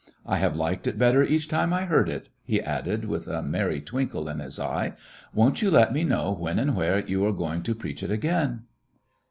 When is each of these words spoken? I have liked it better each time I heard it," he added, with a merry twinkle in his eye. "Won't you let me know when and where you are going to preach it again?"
I 0.25 0.37
have 0.37 0.55
liked 0.55 0.87
it 0.87 0.97
better 0.97 1.21
each 1.21 1.47
time 1.47 1.71
I 1.71 1.85
heard 1.85 2.09
it," 2.09 2.27
he 2.43 2.59
added, 2.59 3.05
with 3.05 3.27
a 3.27 3.43
merry 3.43 3.79
twinkle 3.81 4.27
in 4.29 4.39
his 4.39 4.57
eye. 4.59 4.93
"Won't 5.31 5.61
you 5.61 5.69
let 5.69 5.93
me 5.93 6.03
know 6.03 6.31
when 6.31 6.57
and 6.57 6.75
where 6.75 7.05
you 7.05 7.23
are 7.27 7.31
going 7.31 7.61
to 7.61 7.75
preach 7.75 8.01
it 8.01 8.09
again?" 8.09 8.63